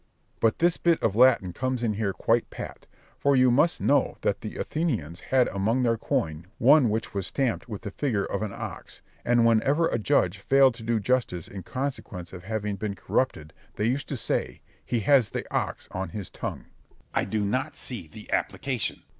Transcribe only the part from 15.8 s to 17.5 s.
on his tongue." Scip. I do